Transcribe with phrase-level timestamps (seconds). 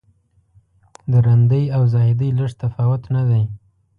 [1.11, 3.43] د رندۍ او زاهدۍ لږ تفاوت نه دی.